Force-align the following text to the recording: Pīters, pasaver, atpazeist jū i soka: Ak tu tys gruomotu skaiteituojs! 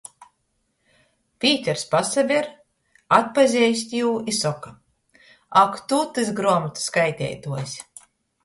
Pīters, 1.43 1.83
pasaver, 1.91 2.49
atpazeist 3.17 3.93
jū 3.99 4.15
i 4.33 4.37
soka: 4.39 4.73
Ak 5.63 5.79
tu 5.93 6.01
tys 6.17 6.33
gruomotu 6.41 6.85
skaiteituojs! 6.87 7.81